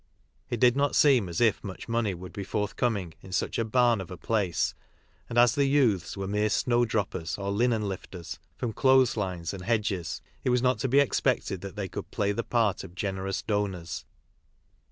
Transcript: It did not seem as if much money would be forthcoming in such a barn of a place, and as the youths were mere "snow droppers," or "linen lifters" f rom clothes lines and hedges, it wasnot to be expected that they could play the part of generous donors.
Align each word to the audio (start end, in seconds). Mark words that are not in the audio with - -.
It 0.49 0.59
did 0.59 0.75
not 0.75 0.95
seem 0.95 1.29
as 1.29 1.39
if 1.39 1.63
much 1.63 1.87
money 1.87 2.15
would 2.15 2.33
be 2.33 2.43
forthcoming 2.43 3.13
in 3.21 3.31
such 3.31 3.59
a 3.59 3.63
barn 3.63 4.01
of 4.01 4.09
a 4.09 4.17
place, 4.17 4.73
and 5.29 5.37
as 5.37 5.53
the 5.53 5.65
youths 5.65 6.17
were 6.17 6.27
mere 6.27 6.49
"snow 6.49 6.85
droppers," 6.85 7.37
or 7.37 7.51
"linen 7.51 7.87
lifters" 7.87 8.39
f 8.57 8.63
rom 8.63 8.73
clothes 8.73 9.15
lines 9.15 9.53
and 9.53 9.63
hedges, 9.63 10.23
it 10.43 10.49
wasnot 10.49 10.79
to 10.79 10.87
be 10.87 10.99
expected 10.99 11.61
that 11.61 11.75
they 11.75 11.87
could 11.87 12.09
play 12.09 12.31
the 12.31 12.41
part 12.43 12.83
of 12.83 12.95
generous 12.95 13.43
donors. 13.43 14.03